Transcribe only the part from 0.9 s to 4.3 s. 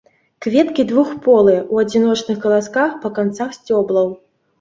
двухполыя, у адзіночных каласках па канцах сцёблаў.